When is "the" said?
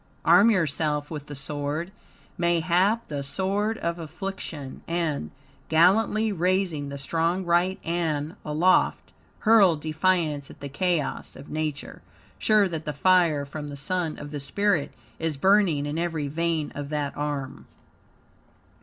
1.27-1.35, 3.07-3.21, 6.89-6.97, 10.59-10.69, 12.85-12.93, 13.67-13.75, 14.31-14.39